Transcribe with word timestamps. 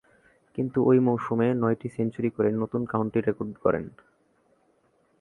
কিন্তু 0.55 0.77
ঐ 0.85 0.91
মৌসুমে 0.99 1.47
নয়টি 1.53 1.87
সেঞ্চুরি 1.89 2.29
করে 2.29 2.49
নতুন 2.51 2.81
কাউন্টি 2.85 3.19
রেকর্ড 3.19 3.51
গড়েন। 3.63 3.85